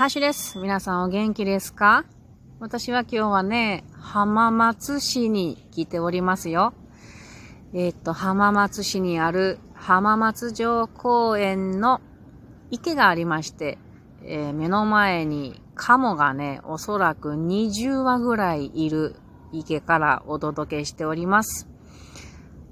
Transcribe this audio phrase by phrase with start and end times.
[0.00, 0.58] ハッシュです。
[0.58, 2.06] 皆さんお元気ですか？
[2.58, 6.72] 私は今日はね、浜松市に来ておりますよ。
[7.74, 12.00] えー、っと、浜松市にある浜松城公園の
[12.70, 13.76] 池がありまして、
[14.24, 19.16] えー、目の前にカモがね、おそらく20羽ぐらいいる
[19.52, 21.68] 池からお届けしております。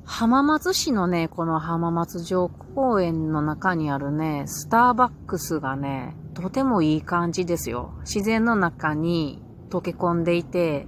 [0.06, 7.94] 浜松市のね、この浜松城公園の中にあるね、スターバックスがね、とてもいい感じですよ。
[8.02, 10.86] 自然の中に溶け込んでいて、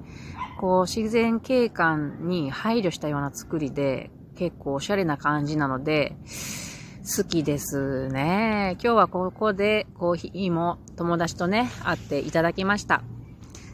[0.60, 6.16] こう自然景観に配慮したような作りで、結構おしゃれな感じなので、
[7.16, 8.76] 好きですね。
[8.80, 13.02] 今日はここでコーヒーも友達とね、会っていただきました。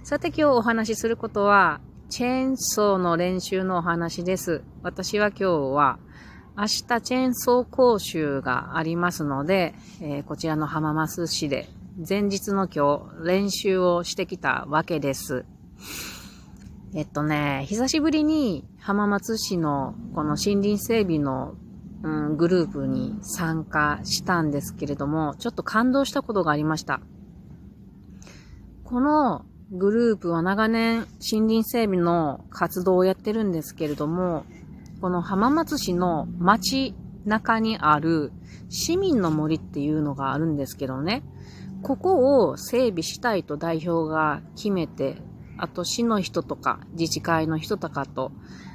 [0.02, 4.64] さて今日お話しすることは、チェーンソーの練習のお話です。
[4.82, 5.98] 私は今日は
[6.58, 11.68] 明日チェーンソー講習がありますので、えー、こちらの浜松市で
[12.08, 15.44] 前日の今日練習をしてきたわけです。
[16.94, 21.56] えっとね、久しぶりに浜松市のこの森林整備の、
[22.02, 27.00] うん、グループに参加したんですけれども、ちょっと感動したことがありました。
[28.82, 34.46] このグループは長年森林整備の活動をやってるんですけれども、
[35.00, 36.94] この浜松市の街
[37.24, 38.32] 中にある
[38.68, 41.22] 市民の森っていうのがあるんですけどね、
[41.82, 45.16] ここを整備したいと代表が決めて、
[45.58, 48.32] あと市の人とか自治会の人とかと、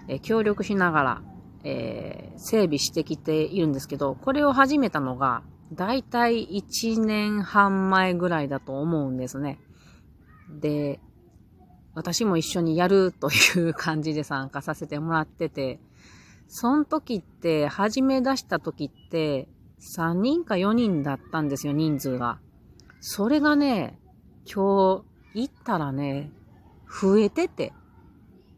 [0.07, 1.21] え協力しながら、
[1.63, 9.59] えー、整備してきているんですけど、これを始めたのが、だいたい1年半前ぐらいだと思うんですね。
[10.59, 10.99] で、
[11.93, 15.79] 私も一緒にやるという感じで参加させてもらってて、
[16.47, 19.47] その時って、始め出した時って、
[19.97, 22.39] 3人か4人だったんですよ、人数が。
[22.99, 23.99] それがね、
[24.45, 26.31] 今日行ったらね、
[26.87, 27.73] 増えてて、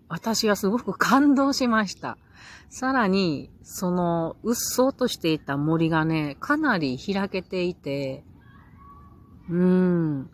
[0.09, 2.17] 私はすごく感動しました。
[2.69, 8.23] さらに、その、うっそうとしていた森がね、かなり開けていて、
[9.49, 10.29] うーん。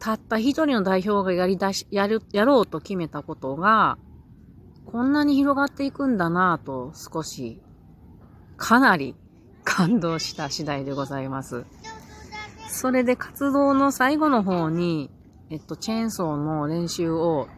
[0.00, 3.98] たった一人の代表がやり出し、やる、やろうと決めたことが、
[4.86, 7.60] こんなに広がっていくんだなぁと少し、
[8.56, 9.14] かなり
[9.62, 11.66] 感動した次第でございます。
[12.68, 15.10] それで活動の最後の方に、
[15.50, 17.48] えっと、チェーンソーの練習を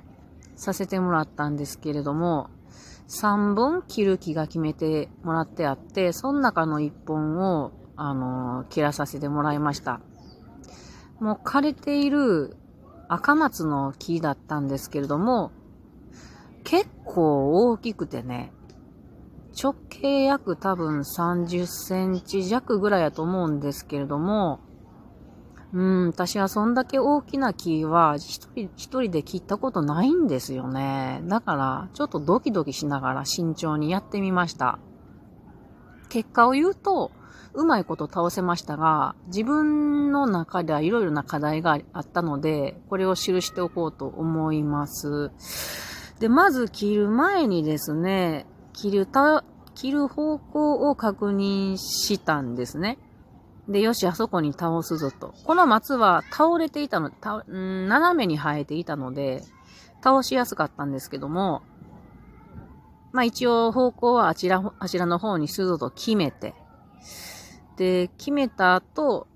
[0.56, 2.50] させてもらったんですけれども、
[3.08, 10.00] 3本切る気が決めてもらってあって、その中の1本を、あの、切らさせてもらいました。
[11.22, 12.56] もう枯れている
[13.08, 15.52] 赤松の木だったんですけれども、
[16.64, 18.52] 結構大きくてね、
[19.60, 24.60] 直径約多分30センチ弱ぐらいやと思うんですけれども、
[25.72, 31.22] うん、私はそんだけ大きな木は一人一人で切ったことないんですよね。
[31.24, 34.80] だから、ちょっとドキドキしながら慎重にやってみました。
[36.08, 37.12] 結果を言うと、
[37.54, 45.30] うまいこと倒せましたが、自分の中ではいろいろな課題があったので、これを記しておこうと思います。
[46.20, 49.44] で、まず切る前にですね、切るた、
[49.74, 52.98] 切る方向を確認したんですね。
[53.68, 55.34] で、よし、あそこに倒すぞと。
[55.44, 59.42] この松は倒れていたの、た斜めに生えていたので、
[60.02, 61.62] 倒しやすかったんですけども、
[63.12, 66.54] まあ一応方向はあちら、あちらの方にするぞと決めて、
[67.76, 69.26] で、決めた後、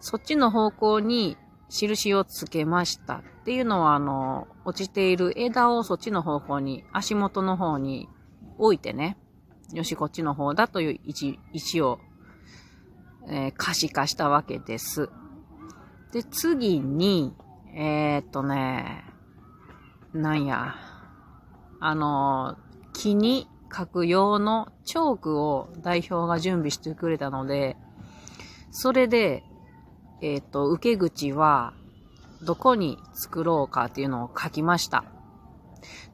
[0.00, 1.36] そっちの方向に
[1.68, 3.16] 印をつけました。
[3.16, 8.08] っていうのは、あの、落ちている枝をそっちの方向に、足元の方に
[8.58, 9.18] 置いてね、
[9.72, 11.98] よし、こっちの方だという位置、を、
[13.28, 15.10] えー、可視化したわけです。
[16.12, 17.34] で、次に、
[17.74, 19.04] えー、っとね、
[20.12, 20.76] なんや、
[21.80, 22.56] あの、
[22.92, 27.76] 木に書く用のチョークを代表が準備してくれたので、
[28.70, 29.42] それで、
[30.20, 31.74] えっ、ー、と、受け口は、
[32.42, 35.04] どこに作ろうかっていうのを書きました。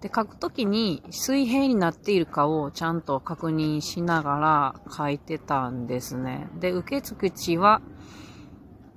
[0.01, 6.49] で、書くときに水平になっているかをちゃんと確認しながら書いてたんですね。
[6.59, 7.83] で、受け口は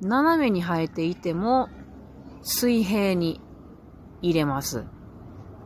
[0.01, 1.69] 斜めに生えていても
[2.41, 3.41] 水平に
[4.21, 4.85] 入れます。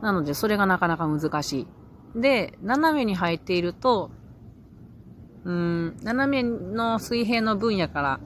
[0.02, 1.66] なので、それがなかなか難しい。
[2.14, 4.10] で、斜めに生えていると、
[5.44, 8.20] うん、斜めの水平の分野から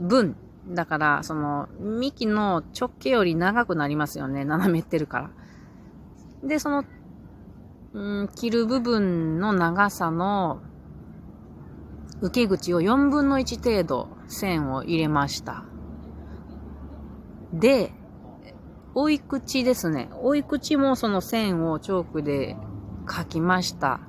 [0.00, 0.36] 分。
[0.68, 4.44] だから、その、幹の直径より長くなりますよね。
[4.44, 5.30] 斜めってるか
[6.42, 6.48] ら。
[6.48, 6.84] で、その、
[7.92, 10.60] うん、切る部分の長さの
[12.20, 15.64] 受け口を4分の1程度線を入れました。
[17.52, 17.92] で、
[18.94, 20.08] 追い口ですね。
[20.20, 22.56] 追い口もその線をチョークで
[23.08, 24.00] 書きました。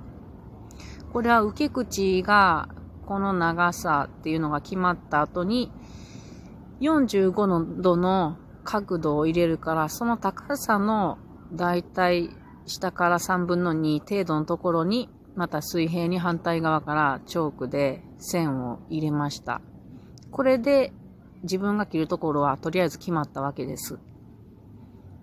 [1.14, 2.70] これは受け口が
[3.06, 5.72] この長さっていうのが決まった後に
[6.80, 11.18] 45度の角度を入れるから、その高さの
[11.54, 12.30] だいたい
[12.66, 19.62] 下から3分の2程度のところに、また水平に反対側からチョークで線を入れました。
[20.32, 20.94] これで
[21.44, 24.00] 自分が切るところはとりあえず決まったわけです。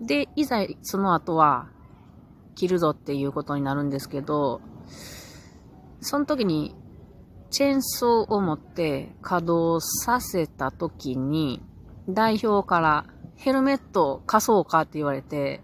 [0.01, 1.69] で、いざその後は
[2.55, 4.61] 切るぞっていうことになるんですけど、
[6.01, 6.75] その時に
[7.49, 11.61] チェーンソーを持って稼働させた時に
[12.07, 13.05] 代表から
[13.35, 15.61] ヘルメットを貸そうかって言われて、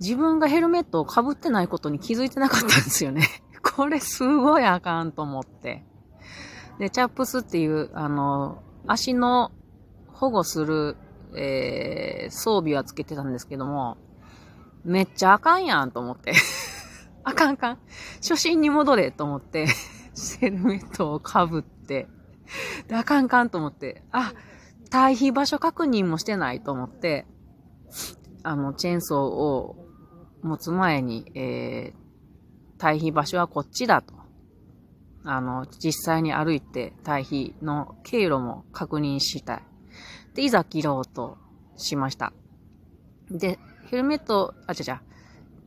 [0.00, 3.26] 自分がヘルメットを被ってないことに気づいてなかったんですよね。
[3.62, 5.84] これすごいあかんと思って。
[6.78, 9.52] で、チャップスっていう、あの、足の
[10.08, 10.96] 保護する、
[11.36, 13.98] えー、装備はつけてたんですけども、
[14.84, 16.32] めっちゃあかんやんと思って。
[17.24, 17.78] あかんかん。
[18.16, 19.66] 初心に戻れと思って、
[20.40, 22.08] ヘルメットを被って、
[22.88, 24.32] で、あかんかんと思って、あ、
[24.90, 27.26] 対比場所確認もしてないと思って、
[28.42, 29.76] あの、チェーンソーを
[30.42, 32.00] 持つ前に、えー、
[32.78, 34.14] 対比場所はこっちだと。
[35.24, 39.62] あの、実際に歩いて対比の経路も確認したい。
[40.34, 41.36] で、いざ切ろうと
[41.76, 42.32] しました。
[43.30, 43.58] で、
[43.90, 45.02] ヘルメット、あ、ちゃちゃ、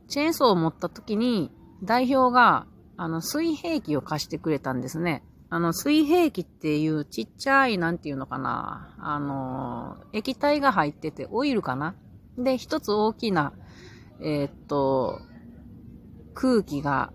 [0.08, 1.50] チェーンソーを持った時に、
[1.82, 2.66] 代表が、
[2.96, 5.22] あの、水平器を貸してくれたんですね。
[5.50, 8.96] あの、水平器っていうちっちゃい、なんていうのかな。
[8.98, 11.96] あの、液体が入ってて、オイルかな
[12.38, 13.52] で、一つ大きな、
[14.20, 15.20] えー、っと、
[16.32, 17.12] 空気が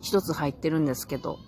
[0.00, 1.38] 一つ入ってるんですけど、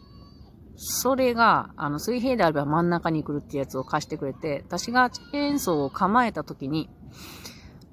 [0.77, 6.91] それが、あの、水平であれば真ん中に来るってやつを貸してくれて、私がチェーンソーを構えた時に、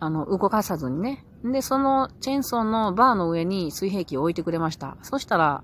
[0.01, 1.23] あの、動かさずにね。
[1.43, 4.97] で、そのチェーンソーのバーの上に水平器を置いてくれました。
[5.03, 5.63] そしたら、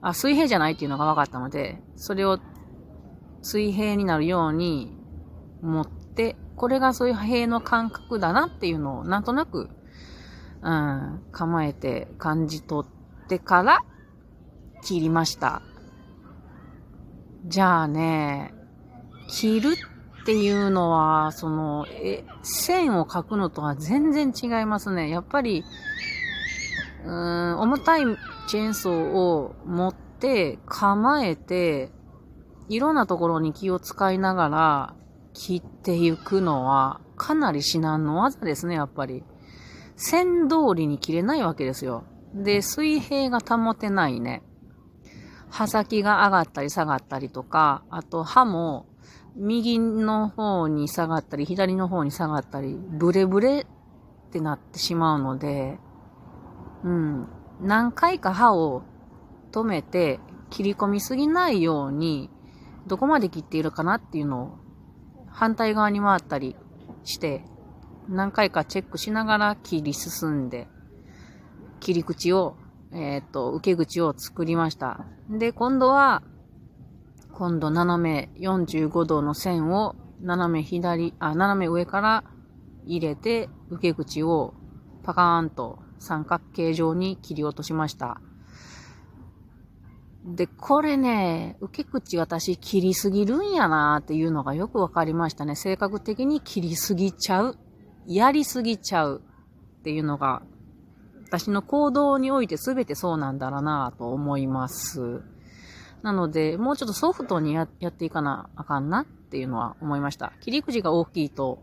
[0.00, 2.38] あ、水平じゃないっていうのが分かったので、それを
[3.42, 4.96] 水平になるように
[5.62, 9.68] 持って、これが水平の感覚だなっていうのをなんとなく、
[10.62, 13.84] うん、構えて感じ取ってから
[14.84, 15.60] 切りました。
[17.46, 18.54] じゃあね、
[19.28, 19.74] 切る
[20.26, 25.08] っていうのは、その、え、線を描くのとは全然違いますね。
[25.08, 25.62] やっぱり、
[27.04, 28.02] うん、重たい
[28.48, 31.92] チェーンソーを持って構えて、
[32.68, 34.94] いろんなところに気を使いながら
[35.32, 39.22] 切っていくのはかなり至難の技ですね、やっぱり。
[39.94, 42.02] 線通りに切れないわけですよ。
[42.34, 44.42] で、水平が保てないね。
[45.50, 48.86] 刃先が上がったり下がったりとか、あと刃も
[49.36, 53.66] 右の方に下がったり、左の方に下がったり、ブレブレ
[54.28, 55.78] ってなってしまうので、
[56.84, 57.28] うん。
[57.60, 58.82] 何回か刃を
[59.52, 62.30] 止めて、切り込みすぎないように、
[62.86, 64.58] どこまで切っているかなっていうのを、
[65.28, 66.56] 反対側に回ったり
[67.04, 67.44] して、
[68.08, 70.68] 何回かチェックしながら切り進んで、
[71.80, 72.56] 切り口を、
[72.92, 75.04] えっ、ー、と、受け口を作りました。
[75.28, 76.22] で、今度は、
[77.38, 82.24] 今度斜め45度の線を斜め左、あ、斜め上から
[82.86, 84.54] 入れて受け口を
[85.02, 88.22] パカーンと三角形状に切り落としました。
[90.24, 95.56] で、これね、受け口私切りすぎるんやなっていうのがよくわかりましたね。
[95.56, 97.58] 性格的に切りすぎちゃう。
[98.06, 99.22] やりすぎちゃう
[99.80, 100.40] っていうのが、
[101.26, 105.35] 私の行動において全てそうなんだろうなと思います。
[106.02, 110.32] なので、もうちょっとソフトにやっていかなあかんなっていうのは思いました。
[110.40, 111.62] 切り口が大きいと、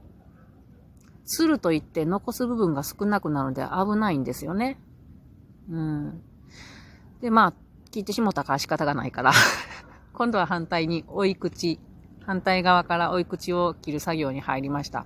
[1.25, 4.77] つるといって残す部分が少なくなるので危ないんですよね。
[5.69, 6.21] うん。
[7.21, 7.53] で、まあ、
[7.91, 9.31] 切ってしもたから仕方がないから
[10.13, 11.79] 今度は反対に追い口、
[12.25, 15.05] 反対側から追い口を切る作業に入りました。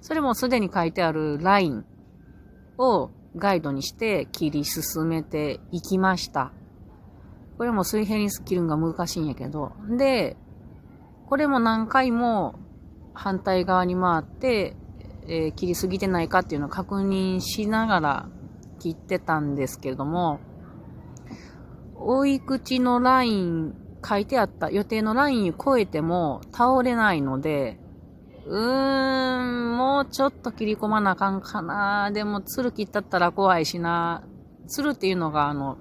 [0.00, 1.84] それもすでに書いてあるライン
[2.78, 6.52] をガイドにして切り進めていきました。
[7.60, 9.72] これも水平に切るのが難しいんやけど。
[9.98, 10.38] で、
[11.26, 12.54] これも何回も
[13.12, 14.76] 反対側に回って、
[15.28, 18.28] えー、切りすぎてないかっていうのを確認しながら
[18.78, 20.40] 切ってたんですけれども、
[21.96, 27.78] 追い口のライン、書いてあった予定のラインを超えても倒れないので、
[28.46, 32.10] うーん、もうちょっと切り込まなあかんかな。
[32.10, 34.24] でも、つる切ったったら怖いしな。
[34.66, 35.76] つるっていうのが、あの、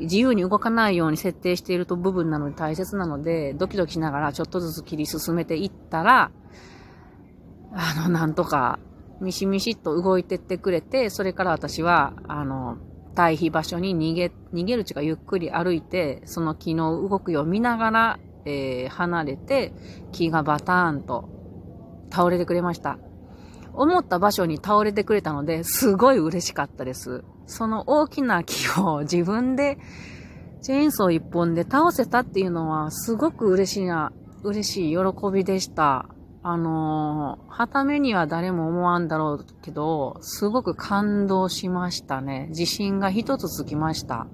[0.00, 6.30] 自由に動かないように設定していると部分なので大切なので、ドキドキしながらちょっとずつ切り進めていったら、
[7.72, 8.78] あの、なんとか、
[9.20, 12.78] ミシミシっと動いてってくれて、それから私は、あの、
[13.14, 19.72] 退避場所に逃げ、逃げるちがゆっくり歩いて、その木の動きを見ながら、えー、離れて、
[20.12, 21.28] 木がバターンと
[22.10, 22.98] 倒れてくれました。
[23.72, 27.24] 思った場所に倒れてくれたので、すごい嬉しかったです。
[27.46, 29.78] その大きな木を自分で、
[30.62, 34.12] チェーンソー一本で倒せたっていうのは、すごく嬉しいな、
[34.42, 36.06] 嬉しい喜びでした。
[36.42, 42.46] あのー、はためには誰も思わんだろうけど、すごく感動しましたね。
[42.50, 44.28] 自信が一つつきました。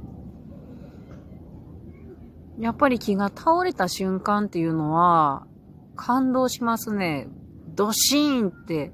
[2.58, 5.46] やっぱり木が倒れた瞬間っていうのは、
[5.96, 7.28] 感動しますね。
[7.74, 8.92] ドシーンって、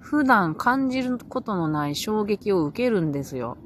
[0.00, 3.56] 普段感じることのない衝撃を受けるんですよ。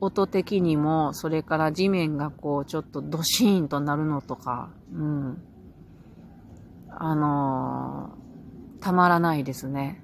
[0.00, 5.42] 音的にも、それから地面がこう、ちょっとドシーンとなるのとか、うん。
[6.90, 10.02] あのー、たまらないですね。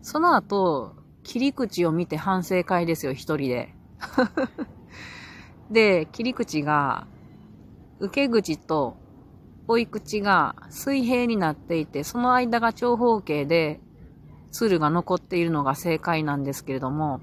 [0.00, 3.74] その後、切り口を見て反省会ですよ、一人で。
[5.70, 7.06] で、切り口が、
[8.00, 8.96] 受け口と
[9.72, 13.80] 追い口が水平になっていて、その間が長方形で、
[14.50, 17.20] 鶴が残っているのが正解なんですけれども、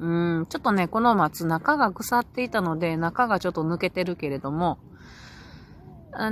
[0.00, 4.78] うーん、ちょっとね、この松、中が腐っていたので、中がちょっと抜けてるけれども、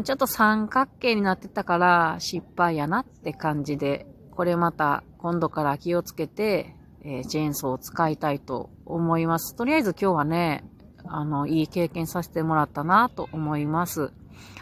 [0.04, 6.74] ちょっと三角形になってたから失敗やなって感じで、これまた今度から気をつけて、
[7.04, 9.56] えー、チェーンソーを使いたいと思います。
[9.56, 10.64] とりあえず今日はね、
[11.04, 14.12] あの、いい経験させてもらったなと思います。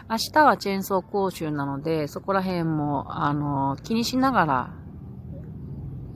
[0.09, 4.73] 明日はチェーンソー講習なので、そこら辺も、あの、気にしながら、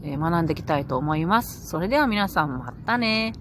[0.04, 1.68] え、学んでいきたいと思います。
[1.68, 3.34] それでは皆さんまたね